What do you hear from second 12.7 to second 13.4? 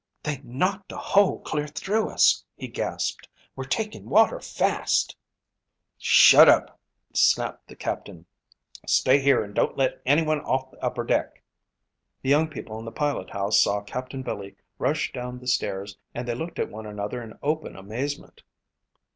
in the pilot